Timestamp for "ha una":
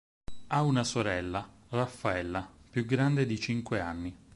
0.47-0.83